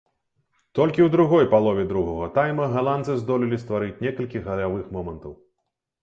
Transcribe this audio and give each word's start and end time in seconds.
Толькі 0.77 1.01
ў 1.03 1.09
другой 1.15 1.43
палове 1.51 1.83
другога 1.91 2.29
тайма 2.37 2.65
галандцы 2.75 3.17
здолелі 3.19 3.59
стварыць 3.65 4.01
некалькі 4.07 4.41
галявых 4.47 4.89
момантаў. 4.97 5.37